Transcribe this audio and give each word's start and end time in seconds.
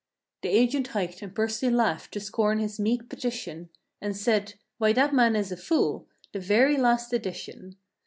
The 0.41 0.49
agent 0.49 0.87
hiked 0.87 1.21
and 1.21 1.35
Percy 1.35 1.69
laughed 1.69 2.11
to 2.13 2.19
scorn 2.19 2.57
his 2.57 2.79
meek 2.79 3.07
petition 3.07 3.69
And 4.01 4.17
said 4.17 4.55
"Why 4.79 4.93
that 4.93 5.13
man 5.13 5.35
is 5.35 5.51
a 5.51 5.57
fool—the 5.57 6.39
very 6.39 6.75
last 6.77 7.13
edition." 7.13 7.75